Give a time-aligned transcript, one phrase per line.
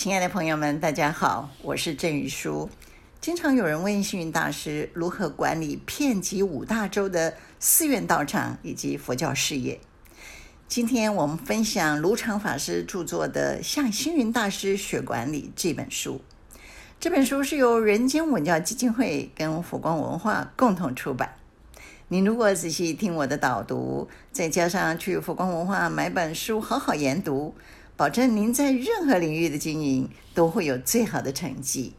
[0.00, 2.70] 亲爱的朋友们，大家好，我是郑宇书。
[3.20, 9.78] 经常有人问星云大师如何管理遍及五大洲的寺院道场以及佛教事业。
[10.66, 16.22] 今天我们分享卢常法师著作的《向星云大师学管理》这本书。
[16.98, 21.34] 这本书是由人间文教基金会跟佛光文化共同出版。
[22.08, 27.54] 你如果仔细听我的导读，再加上去佛光文化买本书好好研读。
[28.00, 31.92] 保证您在任何领域的经营都会有最好的成绩。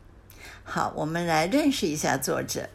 [0.64, 2.68] 好，我们来认识一下作者。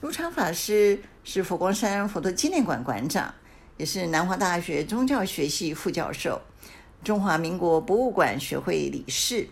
[0.00, 3.34] 卢常法师是佛光山佛陀纪念馆馆长，
[3.78, 6.40] 也是南华大学宗教学系副教授，
[7.02, 9.48] 中华民国博物馆学会理事。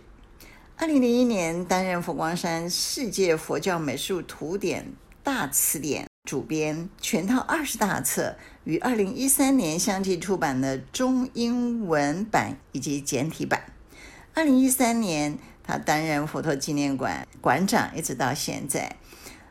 [0.77, 4.93] 二零零一年担任佛光山世界佛教美术图典
[5.25, 8.37] 大辞典主编，全套二十大册。
[8.67, 13.63] 于二零一三年相继出版了中英文版以及简体版。
[14.35, 18.97] 二零一三年，他担任佛陀纪念馆馆长，一直到现在。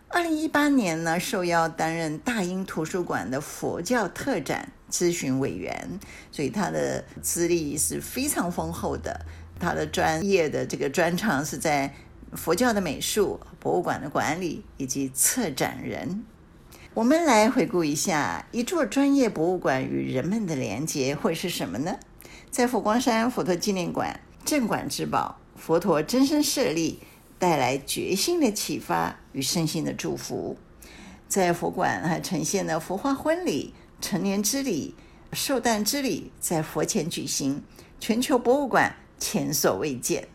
[0.09, 5.97] 二零一八年呢，受邀担任大英图书馆的佛教特展咨询委员，
[6.29, 9.25] 所以他的资历是非常丰厚的。
[9.57, 11.93] 他的专业的这个专长是在
[12.33, 16.25] 佛教的美术、博物馆的管理以及策展人。
[16.95, 21.99] 我们来回顾一下一座专业博物馆与人们的连结会是什么呢？
[22.49, 27.01] 在佛光山佛陀纪念馆镇馆之宝佛陀真身舍利，
[27.37, 30.55] 带来觉心的启发与身心的祝福。
[31.27, 34.95] 在佛馆还呈现了佛化婚礼、成年之礼、
[35.33, 37.61] 寿诞之礼，在佛前举行，
[37.99, 40.29] 全球博物馆前所未见。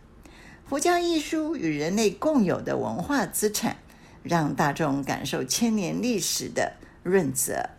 [0.68, 3.78] 佛教艺术与人类共有的文化资产。
[4.22, 7.70] 让大众感受千年历史的润泽。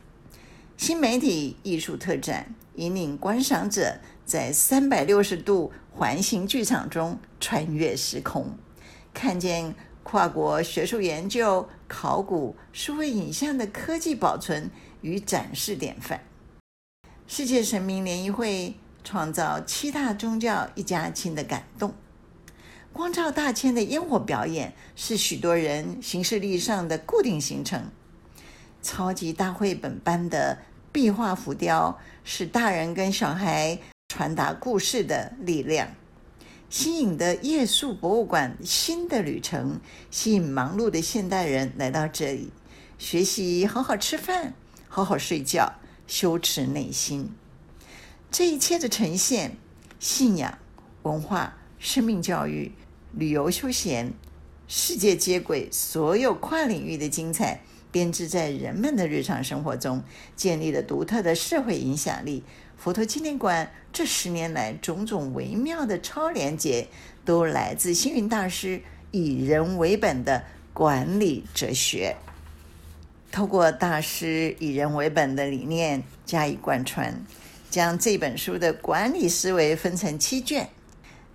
[0.78, 8.58] 新媒体艺术特展引领观赏者在三百六十度环形剧场中穿越时空，
[9.14, 14.72] 看见跨国学术研究、考古、数位影像的科技保存
[15.02, 16.22] 与展示典范。
[17.28, 21.94] 世界神明联谊会创造七大宗教一家亲的感动。
[22.94, 27.90] 光照大千的烟火表演是许多人行事历上的固定行程。
[28.84, 30.57] 超级大绘本般的
[30.91, 33.79] 壁画浮雕是大人跟小孩
[34.09, 35.88] 传达故事的力量。
[36.69, 39.79] 新颖的夜宿博物馆新的旅程，
[40.09, 42.52] 吸引忙碌的现代人来到这里
[42.97, 44.53] 学习，好好吃饭，
[44.88, 45.73] 好好睡觉，
[46.08, 47.31] 修持内心。
[48.29, 49.58] 这一切的呈现，
[50.00, 50.58] 信仰、
[51.03, 52.72] 文化、生命教育。
[53.13, 54.13] 旅游休闲，
[54.67, 57.61] 世界接轨，所有跨领域的精彩
[57.91, 60.01] 编织在人们的日常生活中，
[60.35, 62.44] 建立了独特的社会影响力。
[62.77, 66.88] 佛陀纪念馆这十年来种种微妙的超连结，
[67.25, 70.43] 都来自星云大师以人为本的
[70.73, 72.16] 管理哲学。
[73.29, 77.23] 透过大师以人为本的理念加以贯穿，
[77.69, 80.69] 将这本书的管理思维分成七卷。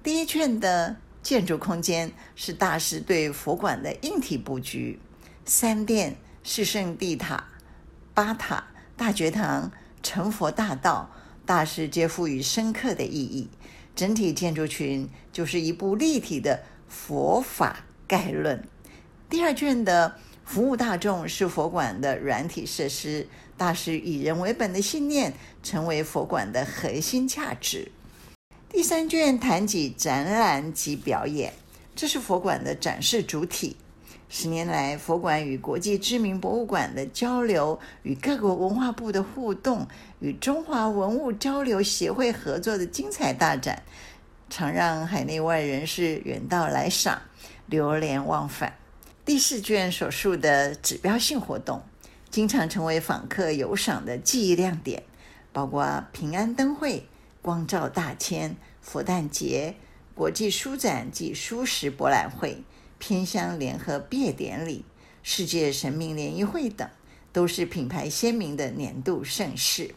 [0.02, 0.96] 第一卷的。
[1.26, 5.00] 建筑空间是大师对佛馆的硬体布局，
[5.44, 7.48] 三殿、四圣地塔、
[8.14, 9.72] 八塔、大觉堂、
[10.04, 11.10] 成佛大道，
[11.44, 13.48] 大师皆赋予深刻的意义。
[13.96, 18.62] 整体建筑群就是一部立体的佛法概论。
[19.28, 23.26] 第二卷的服务大众是佛馆的软体设施，
[23.56, 27.90] 大师以人为本的信念成为佛馆的核心价值。
[28.68, 31.52] 第三卷谈及展览及表演，
[31.94, 33.76] 这是佛馆的展示主体。
[34.28, 39.86] 十年来，佛馆与国际知名博物馆的交流，与各国文化部的互动，
[40.18, 43.84] 与中华文物交流协会合作的精彩大展，
[44.50, 47.22] 常让海内外人士远道来赏，
[47.66, 48.76] 流连忘返。
[49.24, 51.82] 第四卷所述的指标性活动，
[52.30, 55.04] 经常成为访客游赏的记忆亮点，
[55.52, 57.06] 包括平安灯会。
[57.46, 59.76] 光照大千、佛诞节、
[60.16, 62.64] 国际书展及书食博览会、
[62.98, 64.84] 偏乡联合毕业典礼、
[65.22, 66.90] 世界神明联谊会等，
[67.32, 69.94] 都是品牌鲜明的年度盛事。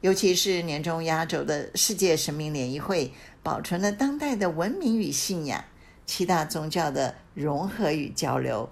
[0.00, 3.12] 尤其是年终压轴的世界神明联谊会，
[3.42, 5.62] 保存了当代的文明与信仰、
[6.06, 8.70] 七大宗教的融合与交流，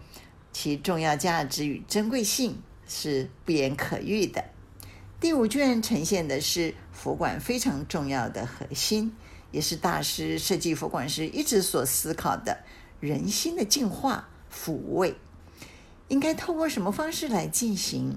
[0.51, 4.43] 其重要价值与珍贵性是不言可喻的。
[5.21, 9.17] 第五卷呈现的是佛馆非常重要的核心，
[9.51, 12.57] 也是大师设计佛馆时一直所思考的
[13.01, 15.17] 人心的净化抚慰，
[16.07, 18.17] 应该透过什么方式来进行？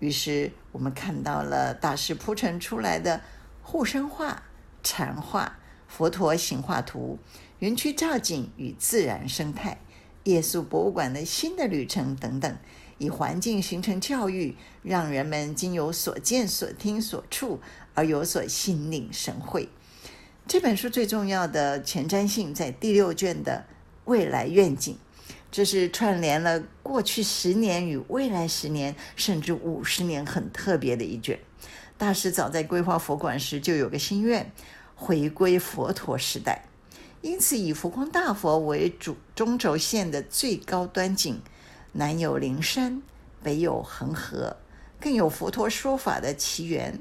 [0.00, 3.20] 于是我们看到了大师铺陈出来的
[3.62, 4.42] 护生画、
[4.82, 5.56] 禅画、
[5.86, 7.20] 佛陀行画图
[7.60, 9.78] 园区造景与自然生态、
[10.24, 12.58] 夜宿博物馆的新的旅程等等，
[13.02, 17.60] 以环境形成教育，让人们经由所见所听所触
[17.94, 19.68] 而有所心领神会。
[20.46, 23.64] 这本书最重要的前瞻性在第六卷的
[24.04, 24.96] 未来愿景，
[25.50, 31.40] 这是串联了过去十年与未来十年甚至五十年很特别的一卷。
[31.98, 34.52] 大师早在规划佛馆时就有个心愿，
[34.94, 36.66] 回归佛陀时代。
[37.20, 41.40] 因此，以佛光大佛为主中轴线的最高端景，
[41.92, 43.02] 南有灵山，
[43.42, 44.56] 北有恒河，
[44.98, 46.98] 更有佛陀说法的奇缘。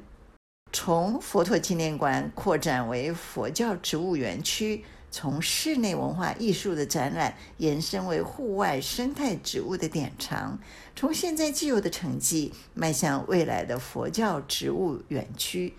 [0.74, 10.60] 从佛陀纪念馆扩展为佛教植物园区，从室内文化艺术的展览延伸为户外生态植物的典藏，
[10.96, 15.74] 从现在既有的成绩迈向未来的佛教植物园区，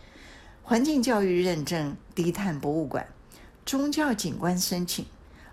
[0.62, 3.06] 环境教育认证低碳博物馆。
[3.64, 5.06] 宗教景观申请，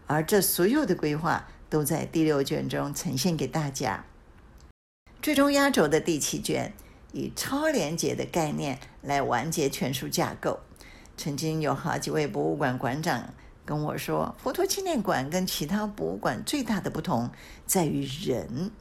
[0.08, 4.06] 而这所有的规划都在第六卷中呈现给大家。
[5.22, 6.74] 最终压轴的第七卷，
[7.12, 10.60] 以超连接的概念来完结全书架构。
[11.18, 13.34] 曾经有好几位博物馆馆长
[13.66, 17.30] 跟我说，佛陀纪念馆跟其他博物馆最大的不同
[17.66, 18.72] 在于人。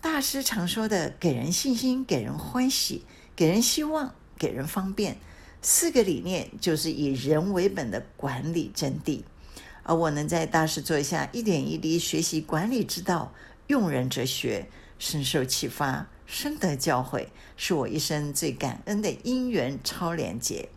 [0.00, 3.04] 大师常说的，给人信心，给人欢喜，
[3.36, 5.16] 给人希望，给人方便。
[5.60, 9.22] 四个理念就是以人为本的管理真谛，
[9.84, 13.32] 而我能在大师座下一点一滴学习管理之道、
[13.66, 14.68] 用人哲学，
[14.98, 17.26] 深受启发，深得教诲，
[17.56, 20.68] 是我一生最感恩的因缘超连结。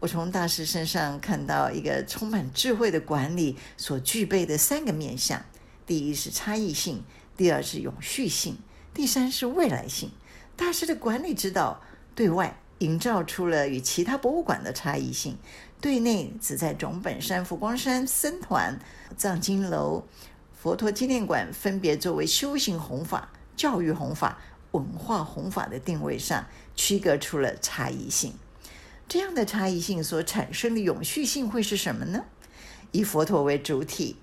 [0.00, 5.44] 我从大师身上看到一个充满智慧的管理所具备的三个面向：
[5.86, 7.02] 第一是差异性，
[7.36, 8.58] 第二是永续性，
[8.92, 10.10] 第三是未来性。
[10.56, 11.82] 大师的管理之道
[12.14, 12.58] 对外。
[12.78, 15.38] 营造出了与其他博物馆的差异性。
[15.82, 18.78] 对内，只在总本山、佛光山僧团、
[19.16, 20.04] 藏经楼、
[20.54, 24.38] 佛陀纪念馆分别作为修行弘法、教育弘法、
[24.70, 26.46] 文化弘法的定位上，
[26.76, 28.32] 区隔出了差异性。
[29.08, 32.26] 这样的差异性所产生的永续性会是什么呢？
[32.92, 34.14] 以佛陀为主体，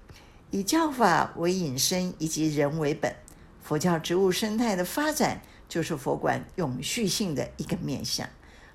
[0.51, 3.13] 以教法为引申，以及人为本，
[3.61, 8.29] 佛教植物生态的发展就是佛馆永续性的一个面向。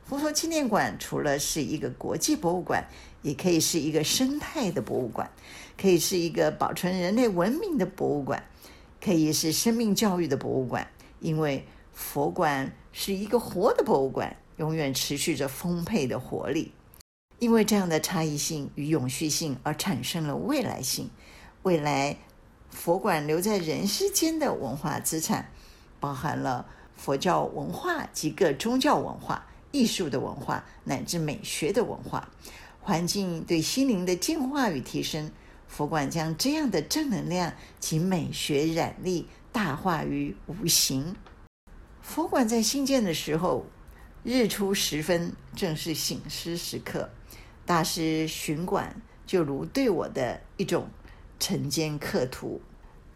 [0.05, 2.87] 佛陀纪念馆除了是一个国际博物馆，
[3.23, 5.31] 也可以是一个生态的博物馆，
[5.79, 8.45] 可以是一个保存人类文明的博物馆，
[9.01, 10.87] 可以是生命教育的博物馆。
[11.21, 16.73] 因为佛馆是一个活的博物馆，永远持续着丰沛的活力。
[17.39, 21.09] 因为这样的差异性与永续性而产生了未来性。
[21.63, 22.19] 未来
[22.69, 25.51] 佛馆留在人世间的文化资产，
[25.99, 29.47] 包含了佛教文化及各宗教文化。
[29.75, 32.31] 艺术的文化乃至美学的文化，
[32.81, 35.33] 环境对心灵的净化与提升，
[35.67, 41.17] 佛馆将这样的正能量及美学染力大化于无形。
[42.01, 43.67] 佛馆在兴建的时候，
[44.23, 47.11] 日出时分正是醒狮时刻，
[47.67, 50.87] 大师巡馆就如对我的一种
[51.41, 52.63] 晨间刻图。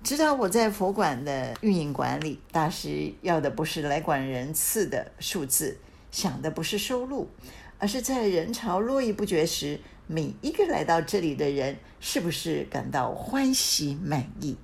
[0.03, 5.79] 知道我在佛馆的运营管理，大师要的不是来管人次的数字。
[6.11, 7.29] 想的不是收入，
[7.79, 14.57] 而是在人潮络绎不绝时，每一个来到这里的人是不是感到欢喜满意？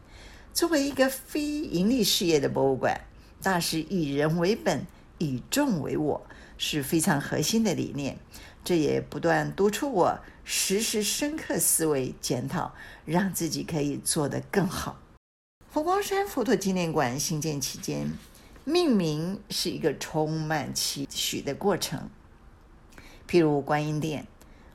[0.52, 3.00] 作为一个非盈利事业的博物馆，
[3.42, 4.86] 大师以人为本，
[5.18, 8.18] 以众为我，是非常核心的理念。
[8.64, 12.74] 这也不断督促我时时深刻思维检讨，
[13.04, 14.98] 让自己可以做得更好。
[15.70, 18.10] 佛光山佛陀纪念馆兴建期间。
[18.64, 22.08] 命名是一个充满期许的过程。
[23.28, 24.26] 譬如观音殿，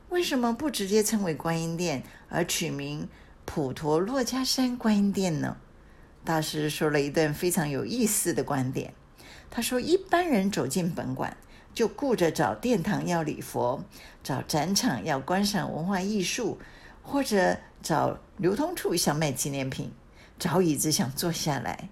[0.08, 3.08] 为什么不直接称为观音殿，而取名
[3.44, 5.56] 普陀珞珈山观音殿呢？
[6.24, 8.94] 大师说了一段非常有意思的观点。
[9.50, 11.36] 他说，一般人走进本馆，
[11.74, 13.84] 就顾着找殿堂要礼佛，
[14.22, 16.58] 找展场要观赏文化艺术，
[17.02, 19.90] 或者找流通处想买纪念品，
[20.38, 21.88] 找椅子想坐下来。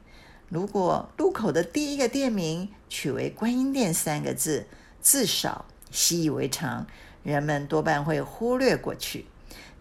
[0.49, 4.67] 如果路口的第一个店名取为“观音殿”三个字，
[5.03, 6.87] 字少，习以为常，
[7.23, 9.27] 人们多半会忽略过去；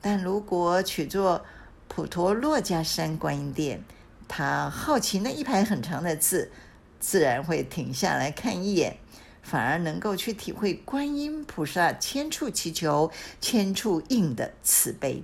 [0.02, 1.46] 但如果取作
[1.88, 3.82] “普陀珞珈山观音殿”，
[4.28, 6.52] 他好奇那一排很长的字，
[7.00, 8.98] 自然会停下来看一眼，
[9.42, 13.10] 反而能够去体会观音菩萨千处祈求、
[13.40, 15.24] 千处应的慈悲。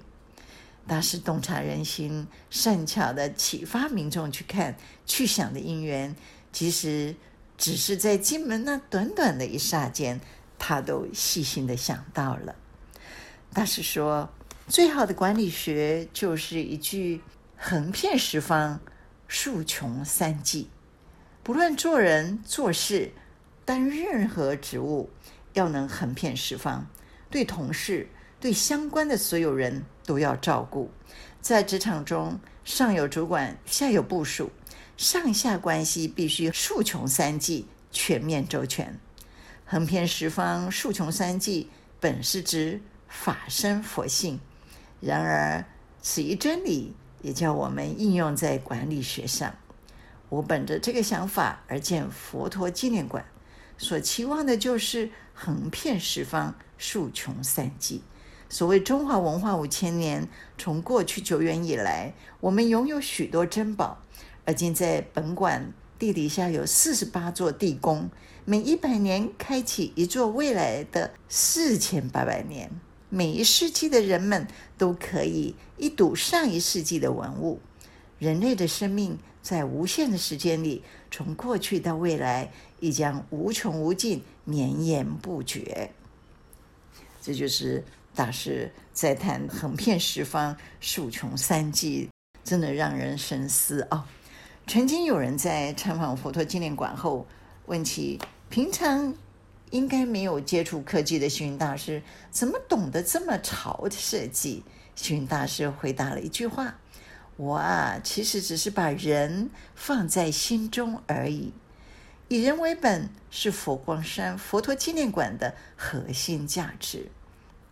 [0.86, 4.76] 大师洞察人心，善巧的启发民众去看、
[5.06, 6.16] 去想的因缘，
[6.52, 7.16] 其实
[7.58, 10.20] 只是在进门那短短的一刹间，
[10.60, 12.56] 他都细心地想到了。
[13.54, 14.30] 大师说
[14.68, 17.22] ：“最好的管理学就是一句
[17.56, 18.82] “横遍十方，
[19.28, 20.70] 竖穷三际”。
[21.44, 23.14] 不论做人做事，
[23.64, 25.10] 担任何职务，
[25.54, 26.88] 要能横遍十方，
[27.30, 28.10] 对同事、
[28.44, 30.92] 对相关的所有人都要照顾。
[31.40, 34.52] 在职场中，上有主管，下有部属，
[34.98, 39.00] 上下关系必须竖穷三际，全面周全。
[39.64, 41.70] 横遍十方，竖穷三际，
[42.02, 44.38] 本是指法身佛性。
[45.00, 45.64] 然而，
[46.02, 49.56] 此一真理也叫我们应用在管理学上。
[50.28, 53.24] 我本着这个想法而建佛陀纪念馆，
[53.78, 58.04] 所期望的就是横遍十方，竖穷三际。
[58.54, 60.30] 所谓中华文化五千年，
[60.60, 63.98] 从过去久远以来，我们拥有许多珍宝。
[64.46, 68.12] 而今在本馆地底下有四十八座地宫，
[68.46, 72.70] 每一百年开启一座未来的四千八百年。
[73.10, 77.60] 每一世纪的人们都可以一睹上一世纪的文物。
[78.20, 85.90] 人类的生命在无限的时间里，从过去到未来，亦将无穷无尽、绵延不绝。
[87.20, 87.84] 这就是
[88.16, 92.10] 大师在谈“横遍十方，竖穷三际”，
[92.44, 94.04] 真的让人深思啊、哦！
[94.68, 97.26] 曾经有人在参访佛陀纪念馆后，
[97.66, 99.14] 问起平常
[99.72, 104.64] 应该没有接触科技的星云大师，怎么懂得这么潮的设计？
[104.96, 106.76] 星云大师回答了一句话。
[107.36, 111.52] 我啊，其实只是把人放在心中而已。
[112.28, 117.10] 以人为本是佛光山佛陀纪念馆的核心价值。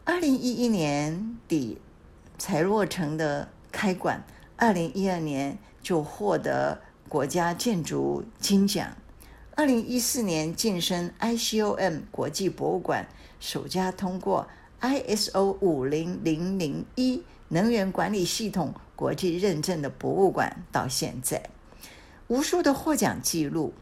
[0.03, 1.77] 二零一一年底
[2.37, 4.23] 才落成的开馆，
[4.57, 8.95] 二零一二年就获得国家建筑金奖。
[9.55, 13.07] 二零一四年晋升 ICOM 国际博物馆，
[13.39, 14.47] 首家通过
[14.79, 18.73] ISO 五零零零一能源管理系统。
[18.95, 21.49] 国际认证的博物馆到现在，
[22.27, 23.73] 无数的获奖记录，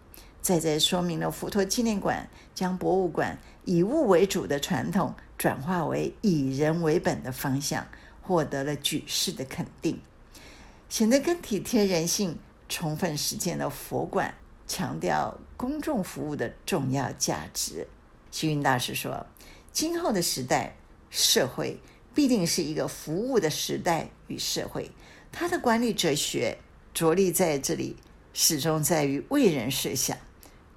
[0.42, 3.38] 再再说明了佛陀纪念馆将博物馆
[3.70, 7.86] 以物为主的传统转化为以人为本的方向，
[8.20, 10.02] 获得了举世的肯定，
[10.90, 14.34] 显得更体贴人性，充分实践了佛馆
[14.68, 17.86] 强调公众服务的重要价值。
[18.32, 19.28] 星云大师说
[19.72, 20.76] ：“今后的时代，
[21.12, 21.80] 社会
[22.16, 24.90] 必定是一个服务的时代与社会。”
[25.32, 26.58] 他的管理哲学
[26.92, 27.98] 着力在这里，
[28.34, 30.18] 始终在于为人设想，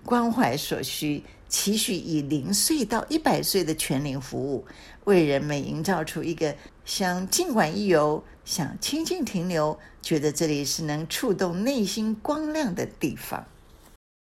[0.05, 4.67] 关怀所需，期许以零岁到一百岁的全龄服务，
[5.05, 13.47] 为人们营造出一个想尽管一游、想清静停留，觉得这里是能触动内心光亮的地方。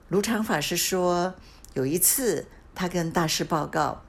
[0.08, 1.34] 卢常法师说，
[1.74, 4.02] 有一次他跟大师报告，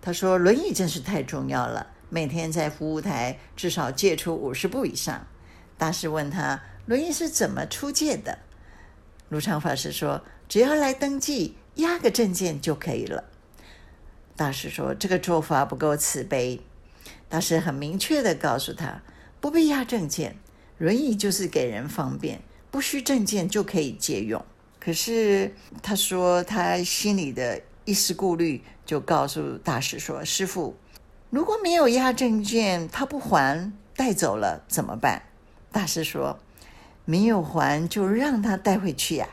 [0.00, 5.26] 他说轮椅真是太重要了，每天在服务台至少借出五十步以上。
[5.76, 8.38] 大师问他：“轮椅是怎么出借的？”
[9.30, 13.24] 卢常法师说：“只要来登记，押个证件就可以了。”
[14.36, 16.60] 大师说：“这个做法不够慈悲。”
[17.26, 19.00] 大师很明确地告诉他
[19.40, 20.36] ：“不必押证件，
[20.76, 24.44] 轮椅就是给人方便，不需证件就可以借用。”
[24.78, 30.76] 可是他说他心里的一丝顾虑，就告诉大师说：“师傅，
[31.30, 35.22] 如果没有押证件，他不还带走了怎么办？”
[35.72, 36.38] 大师说
[37.06, 39.26] ：“没有还就让他带回去呀。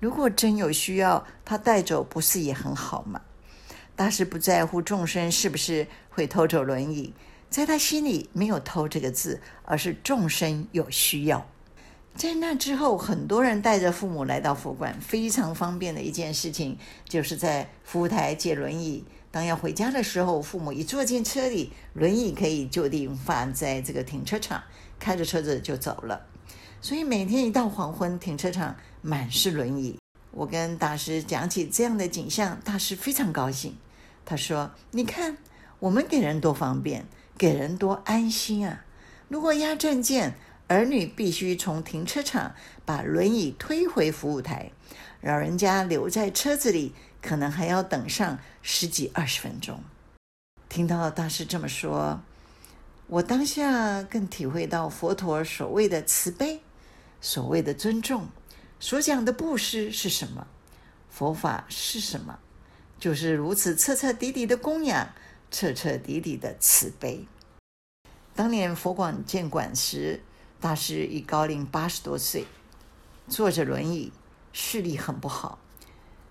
[0.00, 3.20] 如果真有需要，他带走不是也很好吗？”
[3.96, 7.12] 大师不在乎众生是不是会偷走轮椅，
[7.48, 11.46] 在他心里没有“偷”这个字，而是众生有需要。
[12.16, 16.76] 在那之后，很多人带着父母来到佛馆，非常方便的一件事情，
[17.08, 19.04] 就是在服务台借轮椅。
[19.30, 24.62] 当要回家的时候，父母一坐进车里，轮椅可以就地放在这个停车场。
[25.00, 26.24] 开着车子就走了，
[26.84, 29.98] 所以每天一到黄昏，停车场满是轮椅。
[30.32, 33.74] 我跟大师讲起这样的景象，大师非常高兴。
[34.26, 35.38] 他说：“你看，
[35.78, 37.06] 我们给人多方便，
[37.38, 38.84] 给人多安心啊！
[39.28, 40.34] 如果押证件，
[40.68, 44.70] 儿女必须从停车场把轮椅推回服务台，
[45.22, 49.82] 老人家留在车子里，可能还要等上十几二十分钟。”
[50.68, 52.20] 听到大师这么说。
[53.06, 56.60] 我当下更体会到佛陀所谓的慈悲，
[57.24, 58.28] 所谓的尊重，
[58.78, 60.46] 所讲的布施是什么？
[61.08, 62.38] 佛法是什么？
[63.00, 65.08] 就是如此彻彻底底的供养，
[65.50, 67.26] 彻彻底底的慈悲。
[68.34, 70.22] 当年佛广建馆时，
[70.60, 72.44] 大师已高龄八十多岁，
[73.26, 74.12] 坐着轮椅，
[74.52, 75.58] 视力很不好。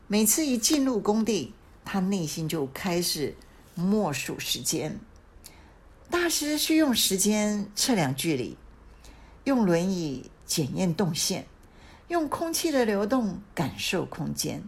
[0.06, 3.36] 每次一进入工地，他内心就开始
[3.74, 5.00] 默数时间。
[6.12, 8.56] 大师是用时间测量距离，
[9.46, 11.48] 用轮椅检验动线，
[12.10, 14.64] 用空气的流动感受空间，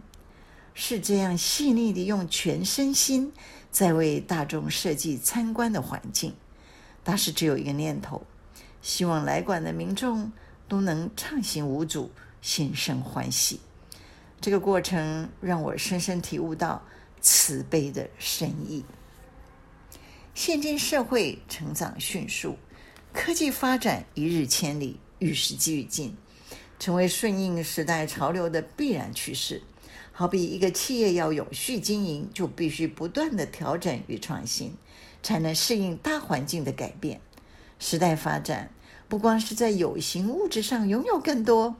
[0.74, 3.32] 是这样细腻地用全身心
[3.70, 6.34] 在为大众设计参观的环境。
[7.04, 8.26] 大师只有一个念头，
[8.82, 10.32] 希望来馆的民众
[10.66, 12.10] 都能畅行无阻，
[12.42, 13.60] 心生欢喜。
[14.40, 16.82] 这个过程让我深深体悟到
[17.20, 18.84] 慈悲的深意。
[20.34, 22.58] 现今社会成长迅速，
[23.12, 26.16] 科技发展一日千里，与时俱进，
[26.78, 29.62] 成为顺应时代潮流的必然趋势。
[30.12, 34.74] 好比一个企业要永续经营，就必须不断地调整与创新，
[35.22, 37.20] 才能适应大环境的改变。
[37.78, 38.70] 时代发展
[39.08, 41.76] 不光是在有形物质上拥有更多，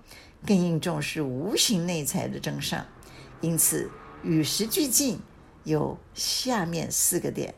[0.47, 2.87] 更应重视无形内财的增上。
[3.41, 3.91] 因此，
[4.23, 5.19] 与时俱进
[5.65, 7.55] 有下面四个点。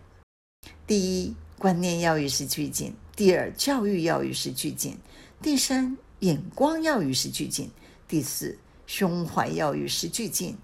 [0.87, 4.95] 第一，观念要与时俱进；第二，教育要与时俱进；
[5.41, 7.69] 第三，眼光要与时俱进；
[8.09, 10.57] 第四，胸怀要与时俱进。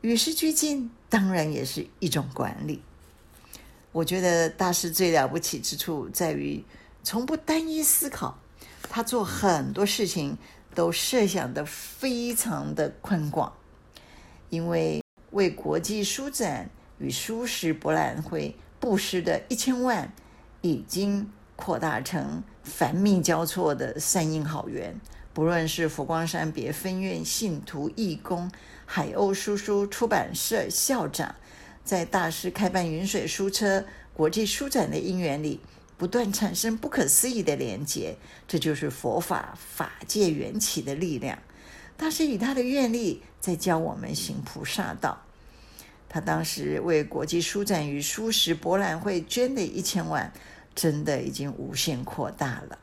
[0.00, 2.82] 与时俱进当然也是一种管理。
[3.92, 6.64] 我觉得大师最了不起之处在于
[7.02, 8.38] 从不单一思考，
[8.82, 10.38] 他做很多事情
[10.74, 13.52] 都设想的非常的宽广，
[14.50, 18.54] 因为为国际书展与蔬食博览会。
[18.78, 20.12] 布施的一千万，
[20.60, 24.94] 已经扩大成繁密交错的善因好缘。
[25.32, 28.50] 不论是佛光山别分院信徒义工、
[28.84, 31.34] 海鸥书书出版社校长，
[31.84, 33.84] 在大师开办云水书车
[34.14, 35.60] 国际书展的因缘里，
[35.98, 38.16] 不断产生不可思议的连结。
[38.48, 41.38] 这就是佛法法界缘起的力量。
[41.98, 45.22] 大师以他的愿力，在教我们行菩萨道。
[46.08, 50.32] 他当时为国际书展与书食博览会捐的一千万，
[50.76, 52.78] 真的已经无限扩大了。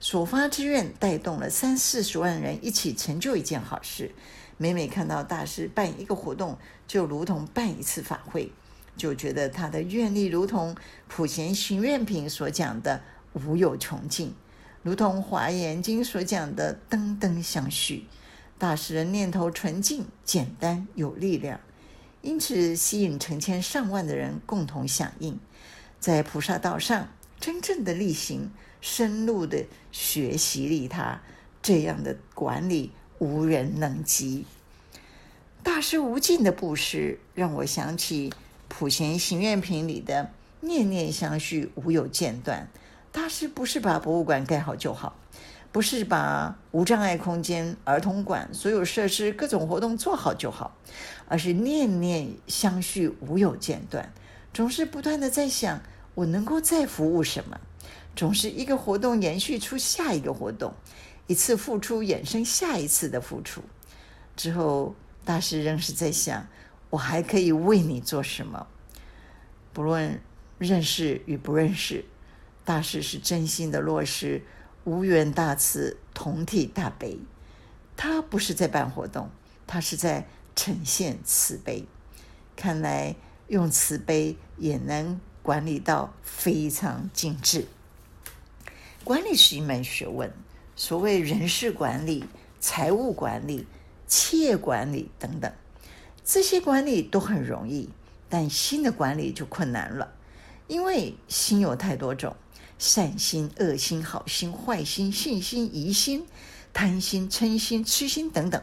[0.00, 4.14] 所发之愿带动了三四十万人一起成就一件好事。
[4.56, 8.50] 每每看到大师办一个活动，就如同办一次法会，
[8.96, 10.74] 就觉得他的愿力如同
[11.08, 13.02] 普贤行愿品所讲的
[13.34, 14.34] 无有穷尽，
[14.82, 18.06] 如同华严经所讲的灯灯相续。
[18.58, 21.60] 大师的念头纯净、简单、有力量。
[22.22, 25.38] 因此，吸引成千上万的人共同响应，
[25.98, 27.08] 在菩萨道上
[27.40, 31.20] 真正的力行，深入的学习利他，
[31.62, 34.46] 这样的管理无人能及。
[35.62, 38.32] 大师无尽的布施，让我想起
[38.68, 40.30] 普贤行愿品里的
[40.62, 42.68] “念念相续，无有间断”。
[43.10, 45.16] 大师不是把博物馆盖好就好。
[45.72, 50.74] 不是把无障碍空间、儿童馆所有设施、各种活动做好就好，
[51.28, 54.10] 而是念念相续，无有间断，
[54.56, 55.82] 总是不断地在想
[56.14, 57.60] 我能够再服务什么，
[58.14, 60.72] 总是一个活动延续出下一个活动，
[61.26, 63.60] 一次付出衍生下一次的付出。
[64.34, 64.94] 之后，
[65.26, 66.48] 大师仍是在想
[66.88, 68.66] 我还可以为你做什么，
[69.74, 70.22] 不论
[70.56, 72.06] 认识与不认识，
[72.64, 74.42] 大师是真心的落实。
[74.84, 77.18] 无缘大慈，同体大悲。
[77.94, 79.28] 他不是在办活动，
[79.66, 81.84] 他是在呈现慈悲。
[82.56, 83.16] 看来
[83.48, 87.66] 用慈悲也能管理到非常精致。
[89.04, 90.32] 管理是一门学问，
[90.74, 92.24] 所谓人事管理、
[92.60, 93.66] 财务管理、
[94.06, 95.52] 企业管理等等，
[96.24, 97.90] 这些管理都很容易，
[98.28, 100.12] 但心的管理就困难了，
[100.66, 102.36] 因为心有太多种。
[102.78, 106.26] 善心、恶心、好心、坏心、信心、疑心、
[106.74, 108.62] 贪心、嗔心、痴心等等。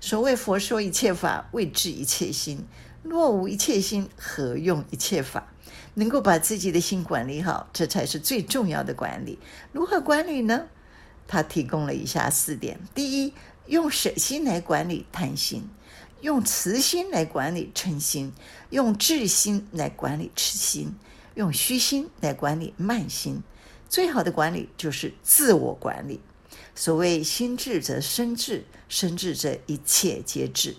[0.00, 2.64] 所谓佛说一切法，为治一切心。
[3.02, 5.46] 若无一切心，何用一切法？
[5.94, 9.38] 能够把自己的心管理好，这才是最重要的管理。
[9.72, 10.66] 如何管理呢？
[11.26, 13.32] 他提供了以下四点：第一，
[13.66, 15.62] 用舍心来管理贪心；
[16.20, 18.32] 用慈心来管理嗔心；
[18.70, 20.94] 用智心来管理痴心。
[21.34, 23.42] 用虚心来管理慢心，
[23.88, 26.20] 最好的管理就是自我管理。
[26.74, 30.76] 所谓心智则身智，身智则一切皆智。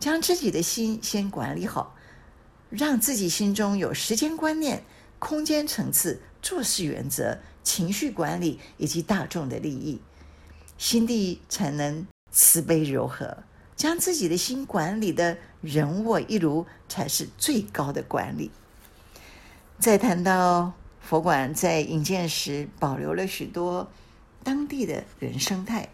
[0.00, 1.94] 将自己的心先管理好，
[2.70, 4.82] 让自己心中有时间观念、
[5.18, 10.00] 空间层次、做事原则、情绪管理以及大众的利益，
[10.78, 13.44] 心地才能慈悲柔和。
[13.76, 18.50] 将自己的心管理的人我一如，才是最高的管理。
[19.78, 23.90] 再谈到佛馆在营建时保留了许多
[24.42, 25.88] 当地的人生态，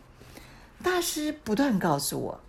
[0.83, 2.40] 大师不断告诉我，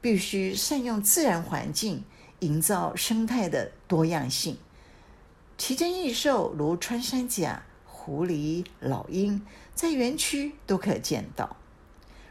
[0.00, 2.04] 必须善用自然环境，
[2.40, 4.56] 营造生态的多样性。
[5.58, 11.56] 奇珍异兽如穿山甲、狐狸、老鹰，在园区都可见到。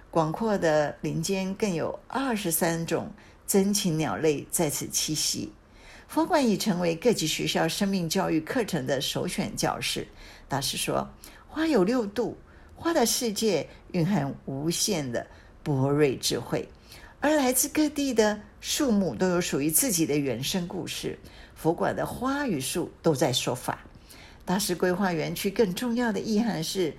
[0.10, 3.12] 广阔的林间更有二十三种
[3.46, 5.54] 珍禽鸟类在此栖息。
[6.08, 10.08] 佛馆已成为各级学校生命教育课程的首选教室。
[10.48, 11.08] 大师说
[11.48, 12.36] ：“花有六度，
[12.76, 15.28] 花的世界蕴含无限的
[15.62, 16.68] 博瑞智慧，
[17.22, 21.20] 而来自各地的树木都有属于自己的原生故事。
[21.54, 23.80] 佛馆的花与树都在说法。
[24.46, 26.96] 大师规划园区更重要的意涵是，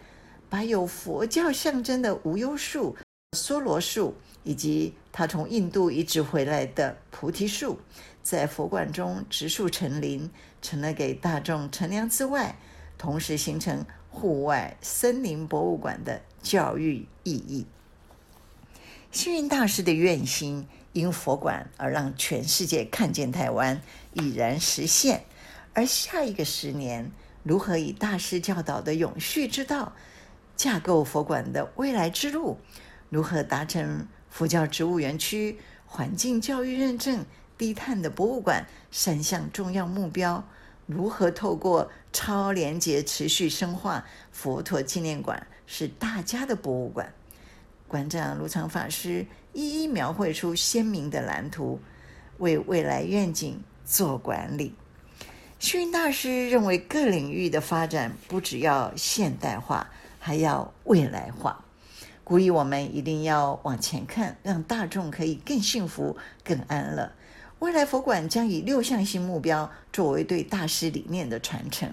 [0.51, 2.97] 把有佛教象征的无忧树、
[3.33, 7.79] 娑罗树，以及他从印度移植回来的菩提树。”
[8.23, 10.31] 在佛馆中植树成林，
[10.61, 12.59] 成了给大众乘凉之外，
[12.99, 17.67] 同时形成户外森林博物馆的教育意义。
[19.13, 25.25] 星云大师的愿心，因佛馆而让全世界看见台湾，已然实现。
[25.75, 27.11] 而下一个十年，
[27.43, 29.95] 如何以大师教导的永续之道，
[30.57, 32.61] 架构佛馆的未来之路？
[33.09, 37.27] 如何达成佛教植物园区环境教育认证？
[37.59, 40.49] 低碳的博物馆三项重要目标，
[40.87, 47.13] 如何透过超连结持续深化佛陀纪念馆是大家的博物馆？
[47.91, 51.81] 馆长卢常法师一一描绘出鲜明的蓝图，
[52.39, 54.77] 为未来愿景做管理。
[55.59, 61.65] 星云大师认为，各领域的发展不只要现代化，还要未来化，
[62.23, 67.11] 鼓励我们一定要往前看，让大众可以更幸福、更安乐。
[67.59, 71.91] 未来佛馆将以六项新目标作为对大师理念的传承。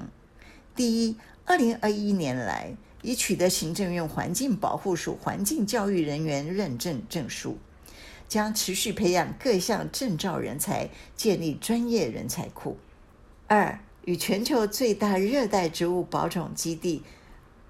[0.76, 2.76] 第一，二零二一年来
[3.08, 7.58] 已取得行政院环境保护署环境教育人员认证证书，
[8.28, 12.78] 将持续培养各项证照人才，建立专业人才库。
[13.48, 17.02] 二，与全球最大热带植物保种基地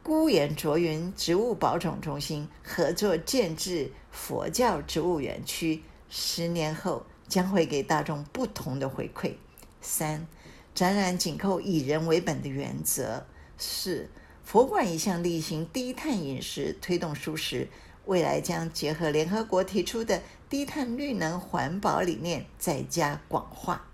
[0.01, 7.05] 孤岩卓云植物保种中心合作建置佛教植物园区，十年后。
[7.27, 9.33] 将会给大众不同的回馈。
[9.81, 10.25] 三，
[10.73, 13.25] 展览紧扣以人为本的原则。
[13.57, 14.09] 四，
[14.47, 17.67] 佛馆一向力行低碳饮食，推动蔬食，
[18.05, 23.85] 未来将结合联合国提出的低碳绿能环保理念，再加广化。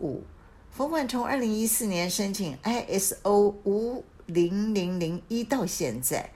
[0.00, 0.22] 五，
[0.70, 6.30] 佛馆从二零一四年申请 ISO 五零零零一到现在，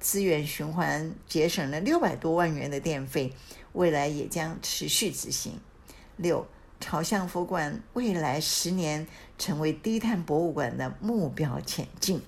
[0.00, 3.34] 资源循环节省了六百多万元的电费，
[3.74, 5.60] 未来也将持续执行。
[6.16, 6.46] 六，
[6.80, 12.22] 朝向佛馆未来十年成为低碳博物馆的目标前进。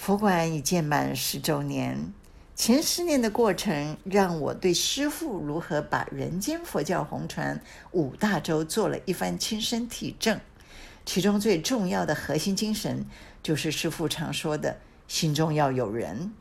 [0.00, 2.14] 佛馆已建满十周年，
[2.56, 10.40] 前十年的过程让我对师父如何把人间佛教红传五大洲做了一番亲身体证。
[11.04, 13.04] 其中最重要的核心精神，
[13.42, 16.32] 就是师父常说的“心中要有人”。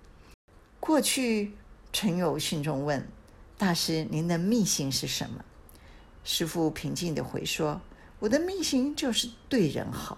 [0.80, 1.52] 过去
[1.92, 3.06] 曾有信众问
[3.58, 5.44] 大师：“您的秘辛是什么？”
[6.24, 7.82] 师父平静地回说
[8.20, 10.18] ：“我的秘辛就是对人好。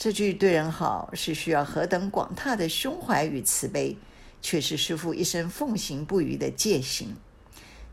[0.00, 3.98] 这句‘对人好’是需要何等广大的胸怀与慈悲，
[4.40, 7.14] 却是师父一生奉行不渝的戒行。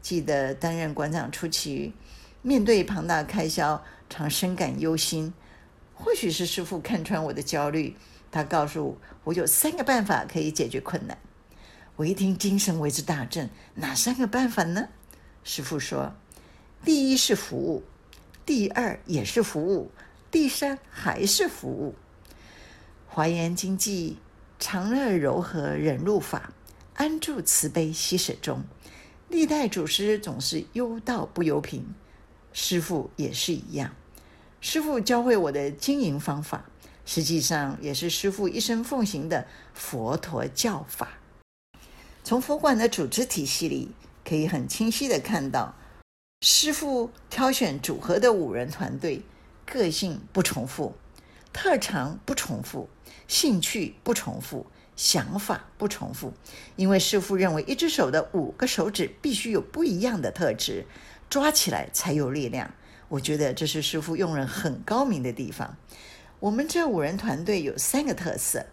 [0.02, 1.94] 记得担任馆长初期，
[2.42, 5.34] 面对庞大开销，常深感忧心。
[5.94, 7.98] 或许是师父看穿我的焦虑，
[8.32, 11.18] 他告诉我，有三个办法可以解决困难。
[11.98, 13.50] 我一听，精神为之大振。
[13.76, 14.88] 哪三个办法呢？
[15.44, 16.16] 师父说。”
[16.86, 17.84] 第一是服务，
[18.46, 19.92] 第二也是服务，
[20.30, 21.96] 第三还是服务。
[23.08, 24.18] 华严经济
[24.60, 26.54] 常乐柔和忍辱法，
[26.96, 28.64] 安住慈悲喜舍中。
[29.30, 31.86] 历代祖师总是忧道不忧贫，
[32.54, 33.94] 师父也是一样。
[34.62, 36.66] 师父教会我的经营方法，
[37.06, 41.10] 实际上也是师父一生奉行的佛陀教法。
[42.24, 43.92] 从佛馆的组织体系里，
[44.26, 45.76] 可以很清晰地看到。
[46.42, 49.22] 师父挑选组合的五人团队，
[49.68, 50.96] 个性不重复，
[51.52, 52.90] 特长不重复，
[53.28, 56.34] 兴趣不重复，想法不重复。
[56.78, 60.86] 因为师傅认为，一只手的五个手指必须有不一样的特质，
[61.30, 62.74] 抓起来才有力量。
[63.10, 65.76] 我觉得这是师傅用人很高明的地方。
[66.40, 68.66] 我们这五人团队有三个特色：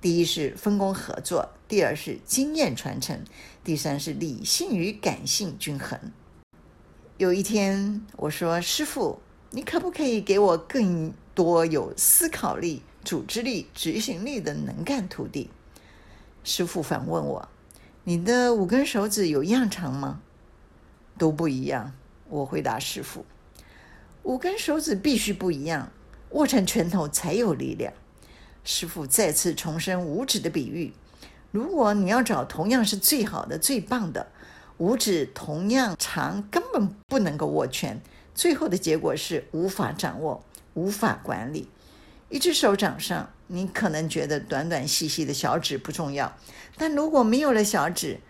[0.00, 3.24] 第一是分工合作，第二是经验传承，
[3.62, 5.98] 第三是理性与感性均衡。
[7.16, 15.50] 有一天，我说：“师傅，你可不可以给我更多有思考力、组织力、执行力的能干徒弟？”
[16.44, 17.48] 师傅反问我
[18.04, 20.20] ：“你的五根手指有一样长吗
[21.18, 21.92] ？”“都不一样。”
[22.30, 23.24] 我回答师傅
[24.22, 25.90] ：“五根手指必须不一样，
[26.30, 27.92] 握成拳头才有力量。
[28.64, 30.92] 师傅再次重申五指的比喻：
[31.50, 34.26] 如果你要找同样是最好的、最棒的，
[34.76, 37.98] 五指同样长，根本不能够握拳，
[38.38, 41.68] 最后的结果是无法掌握、无法管理。
[42.28, 46.32] 一只手掌上，你可能觉得短短细细的小指不重要，
[46.76, 48.20] 但如果没有了小指，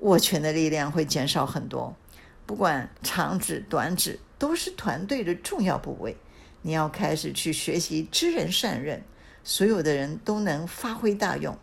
[0.00, 1.96] 握拳的力量会减少很多。
[2.44, 6.14] 不管长指、短指，都是团队的重要部位。
[6.60, 9.02] 你要开始去学习知人善任，
[9.44, 11.56] 所有的人都能发挥大用，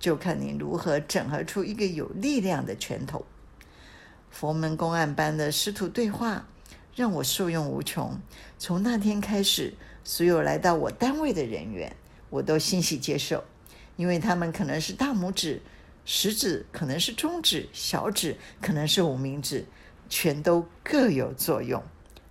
[0.00, 3.26] 就看你如何整合出一个有力量的拳头。
[4.30, 6.46] 佛门公案般的师徒对话，
[6.94, 8.20] 让我受用无穷。
[8.58, 9.74] 从那天开始，
[10.04, 11.94] 所有来到我单位的人员，
[12.30, 13.44] 我都欣喜接受，
[13.96, 15.62] 因为他们可能是大拇指、
[16.04, 19.66] 食指，可能是中指、小指，可能是无名指，
[20.08, 21.82] 全都各有作用。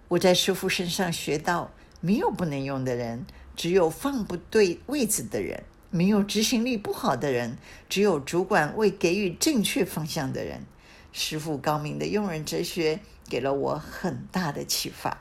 [0.10, 7.58] 我在师父身上学到，没有不能用的人，只有放不对位置的人；没有执行力不好的人，
[7.90, 10.66] 只有主管未给予正确方向的人。
[11.12, 15.18] 师傅高明的用人哲学，给了我很大的启发。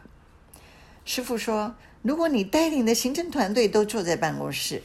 [1.04, 4.82] 师傅说：“如果你带领的行政团队都坐在办公室，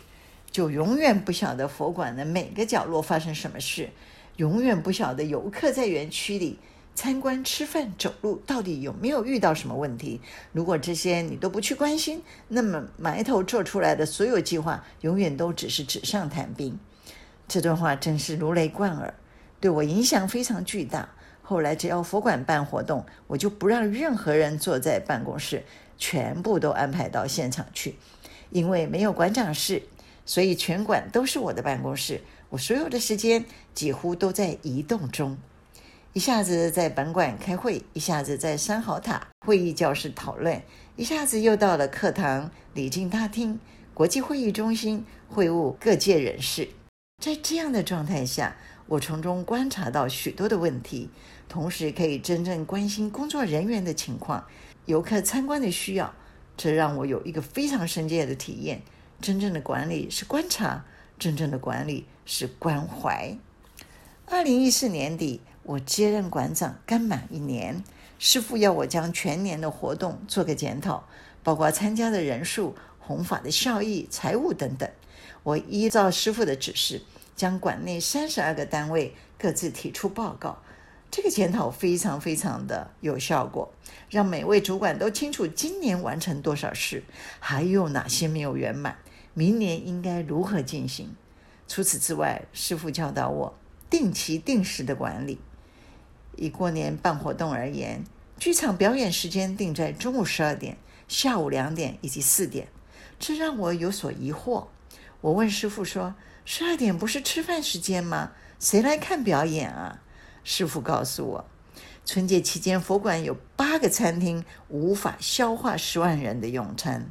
[0.49, 3.89] 就永远不晓得佛馆的每个角落发生什么事，
[4.37, 6.57] 永远不晓得游客在园区里
[6.95, 10.21] 参观、吃饭、走路到底有没有遇到什么问题。
[10.53, 16.79] 如果这些你都不去关心，那么埋头做出来的所有计划，永远都只是纸上谈兵。”
[17.47, 19.13] 这段话真是如雷贯耳。
[19.65, 21.09] 对我影响非常巨大。
[21.41, 25.63] 后来只要佛馆办活动，我就不让任何人坐在办公室，
[25.97, 27.95] 全部都安排到现场去。
[28.51, 29.81] 因为没有馆长室，
[30.23, 32.21] 所以全馆都是我的办公室。
[32.51, 35.35] 我所有的时间几乎都在移动中，
[36.13, 40.61] 一下子在本馆开会，一下子在三好塔会议教室讨论，
[40.95, 43.59] 一下子又到了课堂、礼敬大厅、
[43.95, 46.69] 国际会议中心会晤各界人士。
[47.23, 51.09] 在这样的状态下，我从中观察到许多的问题，
[51.49, 54.45] 同时可以真正关心工作人员的情况、
[54.85, 56.13] 游客参观的需要，
[56.55, 58.83] 这让我有一个非常深切的体验：
[59.19, 60.85] 真正的管理是观察，
[61.17, 63.35] 真正的管理是关怀。
[64.27, 67.83] 二零一四年底，我接任馆长刚满一年，
[68.19, 71.07] 师傅要我将全年的活动做个检讨，
[71.41, 74.87] 包括参加的人数、弘法的效益、财务等等。
[75.41, 77.01] 我依照师傅的指示。
[77.35, 80.57] 将馆内三十二个单位各自提出报告，
[81.11, 83.73] 这个检讨非常非常的有效果，
[84.09, 87.03] 让每位主管都清楚今年完成多少事，
[87.39, 88.97] 还有哪些没有圆满，
[89.33, 91.13] 明年应该如何进行。
[91.67, 93.53] 除此之外，师傅教导我
[93.89, 95.39] 定期定时的管理。
[96.37, 98.03] 以过年办活动而言，
[98.39, 100.77] 剧场表演时间定在中午十二点、
[101.09, 102.69] 下午两点以及四点，
[103.19, 104.67] 这让我有所疑惑。
[105.19, 106.15] 我问师傅说。
[106.47, 108.31] 十二点不是吃饭时间吗？
[108.59, 109.99] 谁来看表演啊？
[110.43, 111.45] 师傅告诉我，
[112.05, 117.09] 春节期间佛馆有八个餐厅无法消化十万人的用餐。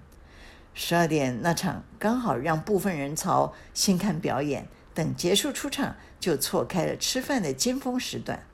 [0.73, 8.47] 十二点那场刚好让部分人潮先看表演，等结束出场就错开了吃饭的尖峰时段。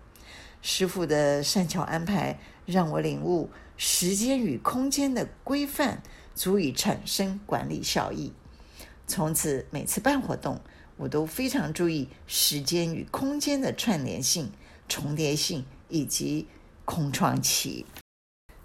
[0.63, 6.03] 师傅的善巧安排让我领悟时间与空间的规范，
[6.35, 8.33] 足以产生管理效益。
[9.11, 10.61] 从此，每次办活动，
[10.97, 14.53] 我都非常注意时间与空间的串联性、
[14.89, 16.47] 重叠性以及
[16.85, 17.85] 空窗期。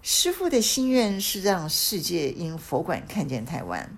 [0.02, 3.90] 师父的心愿是让世界因佛馆看见台湾。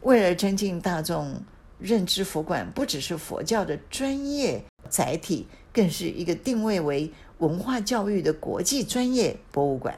[0.00, 1.40] 为了增进大众
[1.78, 9.96] 认知，佛馆不只是佛教的专业载体，更是一个定位为文化教育的国际专业博物馆。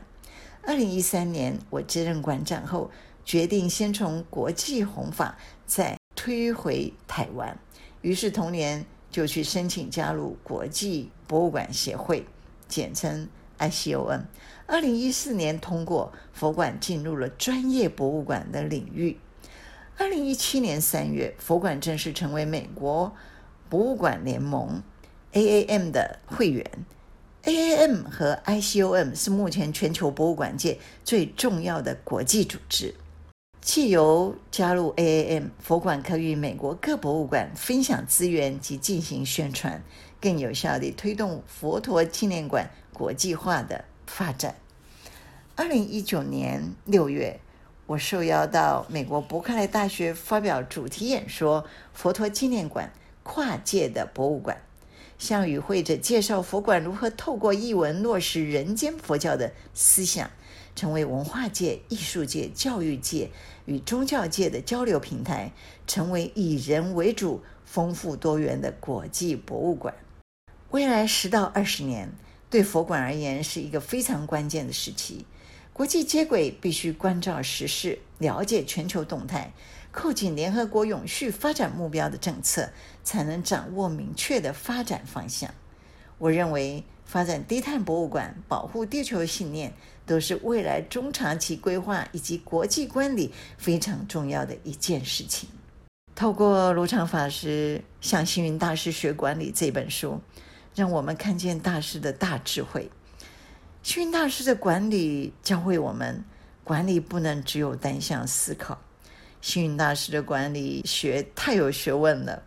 [0.62, 2.90] 二零一三年，我接任馆长后，
[3.24, 7.58] 决定先从国际弘法，再推回台湾。
[8.02, 12.26] 于是同年就去申请加入国际博物馆协会，
[12.68, 14.22] 简称 ICOM。
[14.66, 19.18] 二零一四年通过，佛馆进入了专业博物馆的领域。
[19.96, 23.14] 二零一七年三月，佛馆正式成为美国
[23.68, 24.82] 博物馆联盟
[25.32, 26.68] AAM 的会员。
[27.44, 32.94] AAM 和 ICOM 是目前全球博物馆界最重要的国际组织。
[33.64, 39.82] 借由加入 AAM，佛馆可与美国各博物馆分享资源及进行宣传，
[40.20, 44.56] 更有效地推动佛陀纪念馆国际化的发展。
[45.56, 47.40] 二零一九年六月，
[47.86, 51.62] 我受邀到美国伯克莱大学发表主题演说，
[51.94, 54.58] 《佛陀纪念馆：跨界的博物馆》，
[55.18, 60.30] 向与会者介绍佛馆如何透过译文落实人间佛教的思想。
[60.76, 63.30] 成为文化界、艺术界、教育界
[63.66, 65.52] 与宗教界的交流平台，
[65.86, 69.94] 成为以人为主、丰富多元的国际博物馆。
[70.70, 72.10] 未来十到二十年，
[72.50, 75.24] 对佛馆而言是一个非常关键的时期。
[75.72, 79.52] 国际接轨必须关照时事，了解全球动态，
[79.90, 82.70] 扣紧联合国永续发展目标的政策，
[83.02, 85.52] 才能掌握明确的发展方向。
[86.18, 89.72] 我认为，发展低碳博物馆、保护地球信念，
[90.06, 95.48] 都是未来中长期规划以及国际观里非常重要的一件事情。
[96.14, 100.20] 透过卢常法师向星云大师学管理这本书，
[100.74, 102.90] 让我们看见大师的大智慧。
[103.82, 106.24] 星云大师的管理教会我们，
[106.62, 108.80] 管理不能只有单向思考。
[109.40, 112.44] 星云大师的管理学太有学问了，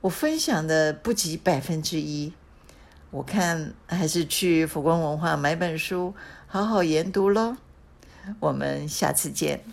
[0.00, 2.32] 我分享的不及百分之一。
[3.10, 6.14] 我看还是去佛光文化买本书，
[6.52, 7.56] 好好研读喽。
[8.38, 9.64] 我们下次见。